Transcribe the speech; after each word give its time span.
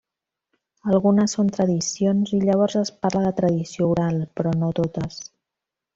Algunes 0.93 1.35
són 1.37 1.51
tradicions, 1.57 2.33
i 2.37 2.41
llavors 2.47 2.79
es 2.81 2.93
parla 3.07 3.23
de 3.27 3.35
tradició 3.41 3.91
oral, 3.95 4.21
però 4.41 4.59
no 4.63 4.71
totes. 4.81 5.21